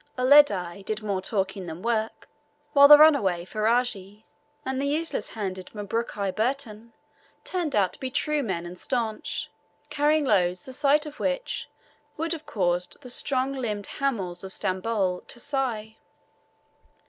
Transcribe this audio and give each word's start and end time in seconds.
Uledi 0.17 0.83
did 0.83 1.03
more 1.03 1.21
talking 1.21 1.67
than 1.67 1.83
work; 1.83 2.27
while 2.73 2.87
the 2.87 2.97
runaway 2.97 3.45
Ferajji 3.45 4.23
and 4.65 4.81
the 4.81 4.87
useless 4.87 5.29
handed 5.29 5.69
Mabruki 5.75 6.31
Burton 6.35 6.93
turned 7.43 7.75
out 7.75 7.93
to 7.93 7.99
be 7.99 8.09
true 8.09 8.41
men 8.41 8.65
and 8.65 8.79
staunch, 8.79 9.51
carrying 9.91 10.25
loads 10.25 10.65
the 10.65 10.73
sight 10.73 11.05
of 11.05 11.19
which 11.19 11.69
would 12.17 12.33
have 12.33 12.47
caused 12.47 12.99
the 13.03 13.11
strong 13.11 13.53
limbed 13.53 13.85
hamals 13.99 14.43
of 14.43 14.51
Stamboul 14.51 15.21
to 15.27 15.39
sigh. 15.39 15.97